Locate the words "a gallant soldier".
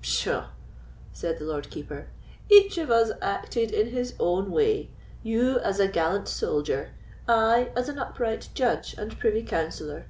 5.78-6.94